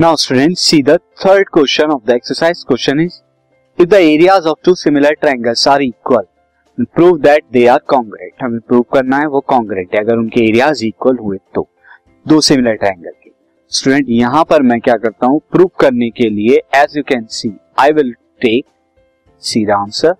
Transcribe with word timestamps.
Now 0.00 0.16
students, 0.16 0.62
see 0.62 0.80
the 0.80 0.98
third 1.14 1.50
question 1.50 1.90
of 1.90 2.06
the 2.06 2.14
exercise. 2.14 2.64
Question 2.64 3.00
is, 3.00 3.22
if 3.78 3.86
the 3.86 3.98
areas 3.98 4.46
of 4.46 4.56
two 4.62 4.74
similar 4.74 5.10
triangles 5.14 5.66
are 5.66 5.82
equal, 5.82 6.26
prove 6.94 7.20
that 7.20 7.42
they 7.50 7.64
are 7.68 7.80
congruent. 7.80 8.32
हमें 8.42 8.60
prove 8.60 8.84
करना 8.94 9.18
है 9.18 9.26
वो 9.34 9.44
congruent 9.52 9.94
है 9.94 10.00
अगर 10.00 10.16
उनके 10.18 10.44
areas 10.44 10.84
equal 10.84 11.18
हुए 11.18 11.38
तो 11.54 11.66
दो 12.26 12.40
सिमिलर 12.40 12.76
ट्रायंगल 12.76 13.10
के 13.24 13.30
स्टूडेंट 13.72 14.06
यहाँ 14.10 14.44
पर 14.50 14.62
मैं 14.70 14.80
क्या 14.80 14.96
करता 15.04 15.26
हूँ 15.26 15.40
प्रूव 15.52 15.70
करने 15.80 16.10
के 16.20 16.28
लिए 16.30 16.62
as 16.76 16.96
you 16.96 17.02
can 17.08 17.26
see 17.32 17.52
I 17.80 17.92
will 17.92 18.12
take 18.40 18.64
see 19.42 19.64
the 19.66 19.70
answer 19.80 20.14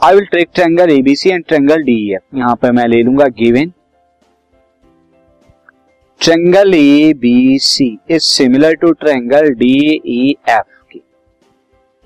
I 0.00 0.14
will 0.14 0.26
take 0.32 0.50
triangle 0.54 0.92
ABC 0.98 1.30
and 1.30 1.44
triangle 1.44 1.82
DEF 1.84 2.22
यहाँ 2.34 2.54
पर 2.62 2.72
मैं 2.72 2.86
ले 2.88 3.02
लूँगा 3.02 3.28
given 3.40 3.72
triangle 6.26 6.74
A, 6.74 7.12
B, 7.14 7.58
C 7.58 7.86
is 8.10 8.22
similar 8.24 8.74
to 8.74 8.90
triangle 8.92 9.48
D 9.54 9.76
E 10.06 10.34
F 10.48 10.82
की। 10.92 11.02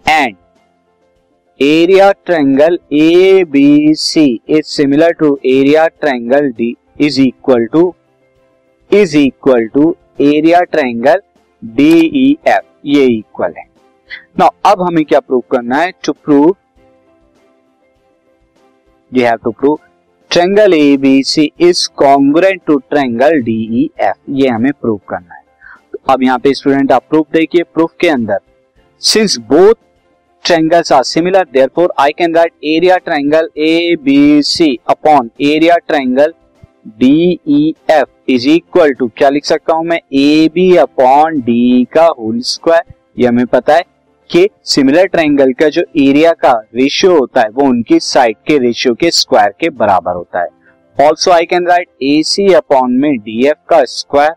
And 0.07 0.37
area 1.61 2.11
triangle 2.27 2.79
A 2.93 3.45
B 3.45 3.95
C 3.95 4.25
is 4.49 4.67
similar 4.67 5.13
to 5.21 5.39
area 5.47 5.87
triangle 5.87 6.51
D 6.59 6.75
is 7.01 7.21
equal 7.21 7.67
to 7.73 7.83
is 8.91 9.17
equal 9.19 9.67
to 9.75 9.95
area 10.23 10.61
triangle 10.73 11.23
D 11.63 11.93
E 12.17 12.37
F 12.49 12.65
ये 12.87 13.07
equal 13.09 13.55
है। 13.59 13.65
ना 14.39 14.51
अब 14.65 14.83
हमें 14.83 15.05
क्या 15.05 15.21
prove 15.21 15.43
करना 15.51 15.77
है? 15.77 15.93
To 16.05 16.13
prove 16.15 16.55
you 19.13 19.25
have 19.25 19.39
to 19.45 19.51
prove 19.51 19.79
triangle 20.31 20.75
A 20.75 20.97
B 20.97 21.23
C 21.23 21.45
is 21.61 21.89
congruent 21.99 22.61
to 22.67 22.77
triangle 22.91 23.41
D 23.43 23.57
E 23.81 23.89
F. 24.01 24.17
ये 24.31 24.49
हमें 24.49 24.73
प्रूव 24.73 25.01
करना 25.09 25.35
है। 25.35 25.43
तो 25.93 25.99
अब 26.13 26.23
यहाँ 26.23 26.39
पे 26.39 26.53
स्टूडेंट 26.55 26.93
आप 26.93 27.05
प्रूफ 27.11 27.27
देखिए, 27.33 27.63
प्रूफ 27.65 27.91
के 28.01 28.09
अंदर। 28.09 28.39
Since 29.03 29.37
both 29.49 29.75
triangles 30.45 30.93
are 30.93 31.03
similar 31.05 31.47
therefore 31.53 31.93
I 32.01 32.11
can 32.19 32.35
write 32.37 32.53
area 32.67 32.97
triangle 32.97 33.49
A 33.59 33.97
B 34.05 34.43
C 34.43 34.79
upon 34.89 35.31
area 35.47 35.77
triangle 35.79 36.35
D 36.89 37.39
E 37.49 37.75
F 37.91 38.33
is 38.33 38.49
equal 38.49 38.93
to 38.93 39.11
क्या 39.17 39.29
लिख 39.31 39.45
सकता 39.45 39.75
हूँ 39.75 39.85
मैं? 39.87 40.01
ए 40.15 40.49
बी 40.55 40.75
अपॉन 40.77 41.41
डी 41.41 41.85
का 41.93 42.07
होल 42.19 42.41
स्क्वायर 42.47 42.93
ये 43.19 43.27
हमें 43.27 43.47
पता 43.47 43.75
है। 43.75 43.85
कि 44.31 44.49
सिमिलर 44.65 45.07
ट्रायंगल 45.07 45.53
का 45.61 45.69
जो 45.69 45.83
एरिया 45.99 46.33
का 46.33 46.53
रेशियो 46.75 47.19
होता 47.19 47.41
है, 47.41 47.49
वो 47.49 47.65
उनकी 47.69 47.99
साइड 48.01 48.37
के 48.47 48.59
रेशियो 48.59 48.95
के 48.95 49.11
स्क्वायर 49.11 49.55
के 49.61 49.71
बराबर 49.71 50.15
होता 50.15 50.41
है। 50.41 50.49
Also 50.99 51.31
I 51.31 51.47
can 51.47 51.67
write 51.67 51.89
A 52.03 52.23
C 52.27 52.53
upon 52.55 52.93
में 53.01 53.17
डी 53.19 53.47
एफ़ 53.47 53.59
का 53.71 53.83
square 53.89 54.35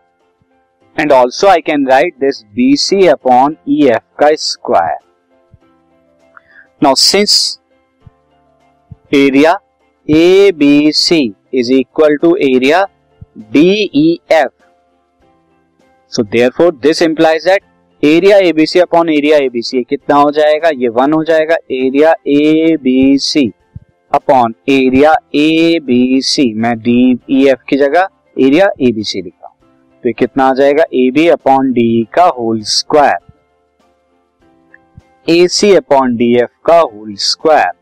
and 0.96 1.12
also 1.12 1.48
I 1.48 1.60
can 1.60 1.86
write 1.88 2.14
this 2.20 2.42
B 2.54 2.74
C 2.76 3.06
upon 3.08 3.56
E 3.68 3.86
F 3.86 4.02
का 4.20 4.28
square 4.40 4.98
now 6.82 6.94
since 6.94 7.36
area 9.14 9.58
A 10.08 10.50
B 10.56 10.90
C 10.94 11.20
is 11.54 11.72
equal 11.72 12.16
to 12.22 12.34
area 12.46 12.84
D 13.52 13.68
E 13.96 14.18
F 14.32 14.50
so 16.12 16.22
therefore 16.56 16.74
this 16.82 17.02
implies 17.02 17.44
that 17.46 17.62
area 18.04 18.36
ABC 18.38 18.78
upon 18.80 19.08
area 19.08 19.36
ABC 19.38 19.82
कितना 19.82 20.16
हो 20.16 20.30
जाएगा? 20.30 20.68
ये 20.76 20.88
one 20.88 21.12
हो 21.12 21.22
जाएगा। 21.24 21.56
Area 21.72 22.10
A 22.28 22.76
B 22.82 23.18
C 23.18 23.46
upon 24.12 24.54
area 24.68 25.14
A 25.34 25.78
B 25.84 26.20
C 26.22 26.52
मैं 26.54 26.76
D 26.78 26.96
E 27.30 27.46
F 27.50 27.62
की 27.68 27.76
जगह 27.76 28.08
area 28.36 28.66
A 28.80 28.90
B 28.92 29.04
C 29.04 29.22
लिखा 29.22 29.48
तो 30.04 30.08
ये 30.08 30.12
कितना 30.12 30.44
आ 30.44 30.52
जाएगा? 30.54 30.84
ए 30.84 31.10
बी 31.14 31.26
अपॉन 31.28 31.72
डी 31.72 32.06
का 32.14 32.24
whole 32.38 32.60
square 32.72 33.16
A 35.28 35.46
C 35.48 35.74
upon 35.76 36.16
D 36.16 36.32
F 36.42 36.50
का 36.66 36.78
whole 36.78 37.14
square 37.22 37.72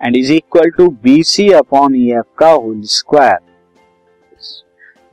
and 0.00 0.16
is 0.16 0.32
equal 0.32 0.70
to 0.78 0.88
B 1.04 1.22
C 1.24 1.50
upon 1.52 1.96
E 1.96 2.10
F 2.18 2.32
का 2.38 2.50
होल 2.50 2.80
स्क्वायर 2.94 3.38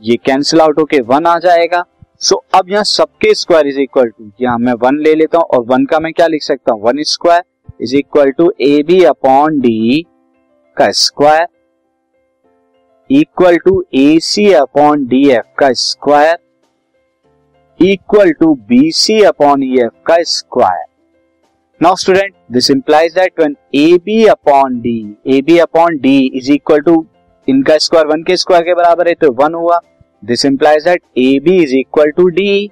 ये 0.01 0.16
कैंसिल 0.25 0.61
आउट 0.61 0.79
होके 0.79 0.99
वन 1.03 1.25
आ 1.25 1.38
जाएगा। 1.39 1.83
सो 2.22 2.35
so, 2.35 2.59
अब 2.59 2.69
यहाँ 2.69 2.83
सबके 2.83 3.33
स्क्वायर 3.33 3.67
इज़ 3.67 3.79
इक्वल 3.79 4.07
टू 4.09 4.31
यहाँ 4.41 4.57
मैं 4.59 4.73
वन 4.83 4.97
ले 5.00 5.13
लेता 5.16 5.38
हूँ 5.38 5.45
और 5.53 5.63
वन 5.66 5.85
का 5.85 6.00
मैं 6.00 6.11
क्या 6.13 6.28
लिख 6.28 6.44
सकता 6.44 6.73
हूँ? 6.73 6.81
One 6.83 7.01
square 7.03 7.44
is 7.81 7.95
equal 7.95 8.31
to 8.38 8.51
A 8.61 8.81
B 8.83 9.03
upon 9.03 9.59
D 9.59 10.05
का 10.78 10.89
square 10.91 11.47
equal 13.09 13.57
to 13.57 13.83
A 13.95 14.17
C 14.19 14.51
upon 14.53 15.05
D 15.07 15.29
F 15.29 15.53
का 15.59 15.72
square 15.73 16.38
equal 17.79 18.31
to 18.31 18.53
B 18.69 18.91
C 18.91 19.22
upon 19.23 19.63
E 19.63 19.73
F 19.84 20.01
का 20.05 20.16
square 20.23 20.85
now 21.81 21.95
student 21.95 22.34
this 22.51 22.72
implies 22.72 23.13
that 23.13 23.39
when 23.39 23.55
A 23.75 23.97
B 24.05 24.23
upon 24.28 24.79
D 24.81 24.97
A 25.28 25.41
B 25.41 25.57
upon 25.59 25.97
D 25.99 26.17
is 26.35 26.51
equal 26.51 26.79
to 26.79 27.05
इनका 27.47 27.78
square 27.78 28.07
one 28.07 28.23
के 28.23 28.38
square 28.38 28.63
के 28.63 28.73
बराबर 28.73 29.07
है 29.07 29.13
तो 29.13 29.31
one 29.34 29.53
हुआ। 29.53 29.79
This 30.23 30.45
implies 30.45 30.83
that 30.83 31.01
A 31.17 31.39
B 31.39 31.57
is 31.63 31.75
equal 31.75 32.11
to 32.11 32.28
D 32.29 32.69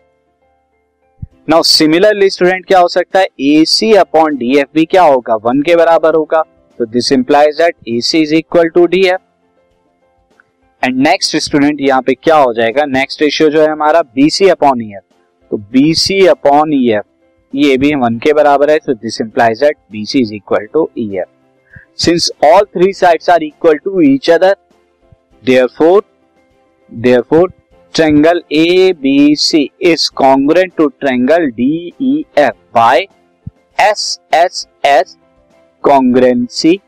now 1.49 1.63
similarly 1.63 2.29
student 2.29 2.65
क्या 2.65 2.79
हो 2.79 2.87
सकता 2.87 3.19
है? 3.19 3.25
A 3.41 3.63
C 3.67 3.91
upon 3.93 4.35
D 4.37 4.57
F 4.59 4.67
भी 4.75 4.85
क्या 4.85 5.03
होगा? 5.03 5.35
वन 5.35 5.61
के 5.61 5.75
बराबर 5.75 6.15
होगा। 6.15 6.41
तो 6.79 6.85
this 6.85 7.11
implies 7.11 7.57
that 7.57 7.75
A 7.89 7.99
C 8.01 8.21
is 8.21 8.33
equal 8.35 8.69
to 8.69 8.85
D 8.85 9.01
F 9.07 9.21
and 10.83 10.97
next 10.97 11.35
student 11.37 11.81
यहाँ 11.81 12.01
पे 12.01 12.13
क्या 12.13 12.37
हो 12.37 12.53
जाएगा? 12.53 12.85
नेक्स्ट 12.85 13.21
रेशियो 13.21 13.49
जो 13.49 13.61
है 13.61 13.67
हमारा 13.71 14.01
B 14.01 14.29
C 14.29 14.49
upon 14.49 14.81
E 14.81 14.91
F 14.93 15.03
तो 15.51 15.57
B 15.57 15.93
C 15.93 16.25
upon 16.27 16.73
E 16.73 16.89
F 16.91 17.05
ये 17.53 17.77
भी 17.77 17.93
वन 17.95 18.17
के 18.19 18.33
बराबर 18.33 18.69
है 18.69 18.77
तो 18.77 18.93
this 18.93 19.21
implies 19.21 19.59
that 19.59 19.77
B 19.91 20.05
C 20.05 20.21
is 20.21 20.33
equal 20.33 20.65
to 20.73 20.89
E 20.97 21.07
F 21.17 21.29
since 22.03 22.31
all 22.45 22.65
three 22.77 22.91
sides 22.93 23.29
are 23.29 23.43
equal 23.43 23.77
to 23.77 24.01
each 24.01 24.29
other 24.29 24.55
therefore 26.93 27.53
triangle 27.93 28.41
ABC 28.51 29.69
is 29.81 30.11
congruent 30.15 30.73
to 30.75 30.87
triangle 30.87 31.51
F 32.37 32.75
by 32.75 32.99
S 33.79 34.19
S 34.33 34.67
S 34.85 35.17
congruency 35.81 36.79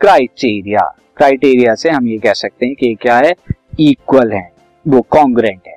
criteria 0.00 0.96
criteria 1.16 1.74
से 1.74 1.90
हम 1.90 2.08
ये 2.08 2.18
कह 2.18 2.32
सकते 2.32 2.66
हैं 2.66 2.74
कि 2.74 2.94
क्या 2.94 3.16
है? 3.16 3.32
Equal 3.80 4.32
है. 4.32 4.52
वो 4.88 5.00
कॉन्ग्रेंट 5.00 5.60
है. 5.66 5.76